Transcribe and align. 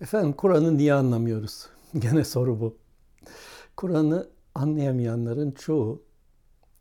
Efendim 0.00 0.32
Kur'an'ı 0.32 0.78
niye 0.78 0.94
anlamıyoruz? 0.94 1.68
Gene 1.98 2.24
soru 2.24 2.60
bu. 2.60 2.78
Kur'an'ı 3.76 4.30
anlayamayanların 4.54 5.50
çoğu, 5.50 6.02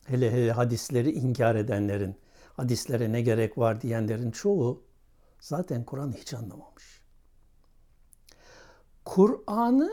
hele 0.05 0.31
hele 0.31 0.51
hadisleri 0.51 1.11
inkar 1.11 1.55
edenlerin, 1.55 2.15
hadislere 2.53 3.11
ne 3.11 3.21
gerek 3.21 3.57
var 3.57 3.81
diyenlerin 3.81 4.31
çoğu 4.31 4.83
zaten 5.39 5.83
Kur'an'ı 5.83 6.13
hiç 6.13 6.33
anlamamış. 6.33 7.01
Kur'an'ı 9.05 9.91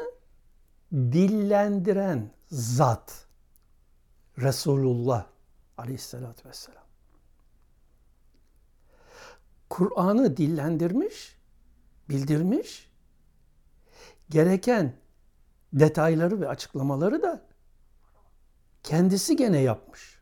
dillendiren 0.93 2.31
zat 2.51 3.27
Resulullah 4.39 5.27
aleyhissalatü 5.79 6.49
vesselam. 6.49 6.85
Kur'an'ı 9.71 10.37
dillendirmiş, 10.37 11.37
bildirmiş, 12.09 12.91
gereken 14.31 14.93
detayları 15.73 16.41
ve 16.41 16.49
açıklamaları 16.49 17.23
da 17.23 17.43
kendisi 18.83 19.37
gene 19.37 19.61
yapmış. 19.61 20.17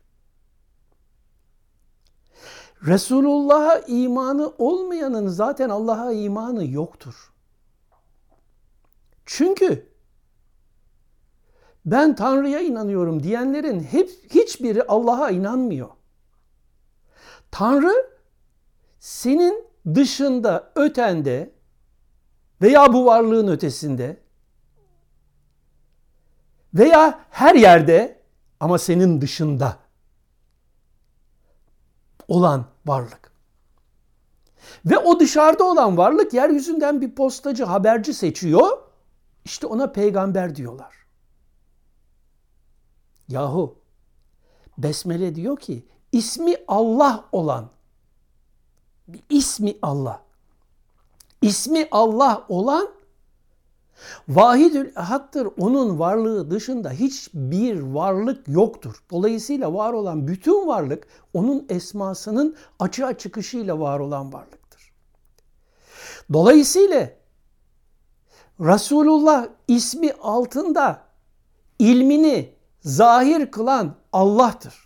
Resulullah'a 2.85 3.79
imanı 3.79 4.53
olmayanın 4.57 5.27
zaten 5.27 5.69
Allah'a 5.69 6.11
imanı 6.11 6.65
yoktur. 6.65 7.33
Çünkü 9.25 9.89
ben 11.85 12.15
Tanrı'ya 12.15 12.59
inanıyorum 12.59 13.23
diyenlerin 13.23 13.79
hep 13.79 14.09
hiçbiri 14.29 14.83
Allah'a 14.83 15.29
inanmıyor. 15.29 15.89
Tanrı 17.51 18.09
senin 18.99 19.67
dışında, 19.95 20.71
ötende 20.75 21.54
veya 22.61 22.93
bu 22.93 23.05
varlığın 23.05 23.47
ötesinde 23.47 24.17
veya 26.73 27.25
her 27.29 27.55
yerde 27.55 28.21
ama 28.59 28.77
senin 28.77 29.21
dışında 29.21 29.77
olan 32.27 32.65
varlık. 32.85 33.31
Ve 34.85 34.97
o 34.97 35.19
dışarıda 35.19 35.63
olan 35.63 35.97
varlık 35.97 36.33
yeryüzünden 36.33 37.01
bir 37.01 37.15
postacı, 37.15 37.63
haberci 37.63 38.13
seçiyor. 38.13 38.77
İşte 39.45 39.67
ona 39.67 39.91
peygamber 39.91 40.55
diyorlar. 40.55 40.95
Yahu 43.27 43.79
Besmele 44.77 45.35
diyor 45.35 45.57
ki 45.57 45.85
ismi 46.11 46.55
Allah 46.67 47.25
olan 47.31 47.69
ismi 49.29 49.77
Allah. 49.81 50.24
İsmi 51.45 51.87
Allah 51.91 52.45
olan 52.49 52.87
Vahidül 54.29 54.95
Ehad'tır. 54.95 55.47
Onun 55.57 55.99
varlığı 55.99 56.51
dışında 56.51 56.91
hiçbir 56.91 57.79
varlık 57.79 58.47
yoktur. 58.47 59.03
Dolayısıyla 59.11 59.73
var 59.73 59.93
olan 59.93 60.27
bütün 60.27 60.67
varlık 60.67 61.07
onun 61.33 61.65
esmasının 61.69 62.55
açığa 62.79 63.17
çıkışıyla 63.17 63.79
var 63.79 63.99
olan 63.99 64.33
varlıktır. 64.33 64.91
Dolayısıyla 66.33 67.09
Resulullah 68.59 69.47
ismi 69.67 70.11
altında 70.21 71.01
ilmini 71.79 72.53
zahir 72.81 73.51
kılan 73.51 73.95
Allah'tır. 74.13 74.85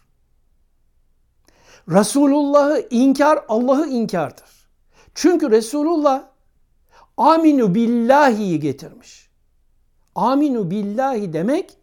Resulullah'ı 1.89 2.87
inkar 2.89 3.45
Allah'ı 3.49 3.87
inkardır. 3.87 4.69
Çünkü 5.15 5.51
Resulullah 5.51 6.28
aminu 7.19 7.75
billahi'yi 7.75 8.59
getirmiş. 8.59 9.29
Aminu 10.15 10.71
billahi 10.71 11.33
demek 11.33 11.77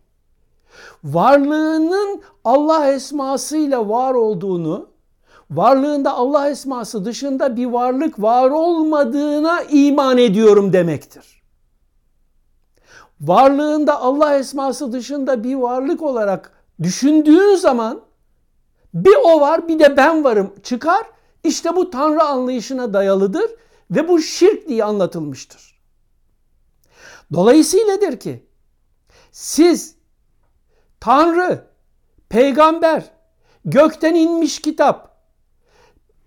varlığının 1.04 2.22
Allah 2.44 2.92
esmasıyla 2.92 3.88
var 3.88 4.14
olduğunu, 4.14 4.88
varlığında 5.50 6.14
Allah 6.14 6.48
esması 6.48 7.04
dışında 7.04 7.56
bir 7.56 7.66
varlık 7.66 8.22
var 8.22 8.50
olmadığına 8.50 9.62
iman 9.62 10.18
ediyorum 10.18 10.72
demektir. 10.72 11.42
Varlığında 13.20 14.00
Allah 14.00 14.34
esması 14.34 14.92
dışında 14.92 15.44
bir 15.44 15.54
varlık 15.54 16.02
olarak 16.02 16.52
düşündüğün 16.82 17.56
zaman 17.56 18.00
bir 18.94 19.16
o 19.24 19.40
var 19.40 19.68
bir 19.68 19.78
de 19.78 19.96
ben 19.96 20.24
varım 20.24 20.52
çıkar. 20.62 21.02
İşte 21.44 21.76
bu 21.76 21.90
Tanrı 21.90 22.22
anlayışına 22.22 22.92
dayalıdır 22.92 23.50
ve 23.90 24.08
bu 24.08 24.22
şirk 24.22 24.68
diye 24.68 24.84
anlatılmıştır. 24.84 25.80
Dolayısıyladır 27.32 28.20
ki 28.20 28.46
siz 29.32 29.94
Tanrı, 31.00 31.64
peygamber, 32.28 33.10
gökten 33.64 34.14
inmiş 34.14 34.60
kitap, 34.60 35.16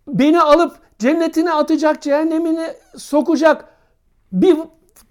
beni 0.07 0.41
alıp 0.41 0.79
cennetine 0.99 1.53
atacak, 1.53 2.01
cehennemine 2.01 2.75
sokacak 2.97 3.65
bir 4.31 4.57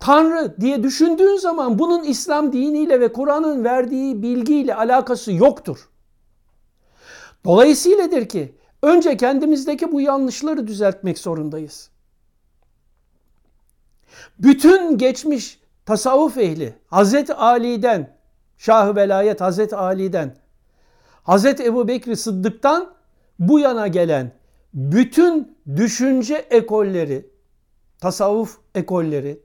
Tanrı 0.01 0.61
diye 0.61 0.83
düşündüğün 0.83 1.37
zaman 1.37 1.79
bunun 1.79 2.05
İslam 2.05 2.53
diniyle 2.53 3.01
ve 3.01 3.13
Kur'an'ın 3.13 3.65
verdiği 3.65 4.23
bilgiyle 4.23 4.75
alakası 4.75 5.33
yoktur. 5.33 5.89
Dolayısıyladır 7.45 8.29
ki 8.29 8.55
önce 8.83 9.17
kendimizdeki 9.17 9.93
bu 9.93 10.01
yanlışları 10.01 10.67
düzeltmek 10.67 11.19
zorundayız. 11.19 11.91
Bütün 14.39 14.99
geçmiş 14.99 15.61
tasavvuf 15.87 16.39
ehli 16.39 16.75
Hazreti 16.87 17.35
Ali'den, 17.35 18.17
Şah-ı 18.59 18.97
Velayet 18.97 19.41
Hazreti 19.41 19.77
Ali'den, 19.77 20.37
Hazreti 21.23 21.65
Ebu 21.65 21.89
Bekri 21.89 22.17
Sıddık'tan 22.17 22.91
bu 23.39 23.59
yana 23.61 23.87
gelen 23.87 24.33
bütün 24.75 25.57
düşünce 25.77 26.35
ekolleri, 26.35 27.31
tasavvuf 28.01 28.59
ekolleri, 28.75 29.43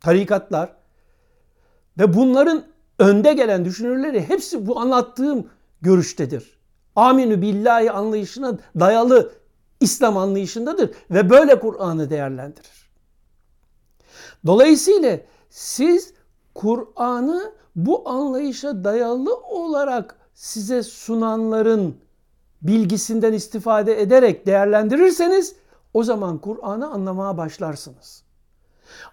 tarikatlar 0.00 0.76
ve 1.98 2.14
bunların 2.14 2.64
önde 2.98 3.32
gelen 3.32 3.64
düşünürleri 3.64 4.28
hepsi 4.28 4.66
bu 4.66 4.80
anlattığım 4.80 5.50
görüştedir. 5.82 6.58
Aminü 6.96 7.42
billahi 7.42 7.90
anlayışına 7.90 8.58
dayalı 8.80 9.32
İslam 9.80 10.16
anlayışındadır 10.16 10.90
ve 11.10 11.30
böyle 11.30 11.60
Kur'an'ı 11.60 12.10
değerlendirir. 12.10 12.85
Dolayısıyla 14.46 15.18
siz 15.50 16.12
Kur'an'ı 16.54 17.52
bu 17.76 18.08
anlayışa 18.08 18.84
dayalı 18.84 19.36
olarak 19.36 20.16
size 20.34 20.82
sunanların 20.82 21.96
bilgisinden 22.62 23.32
istifade 23.32 24.02
ederek 24.02 24.46
değerlendirirseniz 24.46 25.56
o 25.94 26.02
zaman 26.02 26.38
Kur'an'ı 26.38 26.90
anlamaya 26.90 27.36
başlarsınız. 27.36 28.22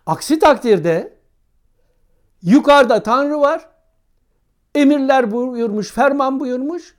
Aksi 0.06 0.40
takdirde 0.40 1.14
yukarıda 2.42 3.04
Tanrı 3.04 3.40
var, 3.40 3.70
emirler 4.76 5.32
buyurmuş, 5.32 5.92
ferman 5.92 6.40
buyurmuş, 6.40 6.96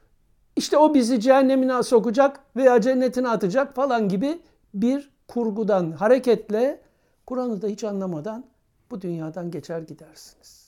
işte 0.56 0.78
o 0.78 0.94
bizi 0.94 1.21
cehennemine 1.21 1.82
sokacak 1.82 2.41
veya 2.56 2.81
cennetine 2.81 3.28
atacak 3.28 3.75
falan 3.75 4.09
gibi 4.09 4.42
bir 4.75 5.10
kurgudan 5.28 5.92
hareketle 5.92 6.81
Kur'an'ı 7.26 7.62
da 7.62 7.66
hiç 7.66 7.84
anlamadan 7.84 8.46
bu 8.90 9.00
dünyadan 9.00 9.50
geçer 9.50 9.80
gidersiniz. 9.82 10.63